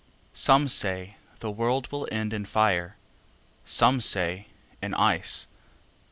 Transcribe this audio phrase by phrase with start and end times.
[0.33, 2.95] SOME say the world will end in fire,
[3.65, 4.47] Some say
[4.81, 5.45] in ice.